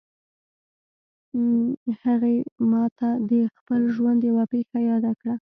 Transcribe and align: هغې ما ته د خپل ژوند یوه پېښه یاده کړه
هغې 2.03 2.35
ما 2.71 2.83
ته 2.97 3.09
د 3.29 3.31
خپل 3.55 3.81
ژوند 3.95 4.19
یوه 4.29 4.43
پېښه 4.51 4.77
یاده 4.89 5.11
کړه 5.19 5.35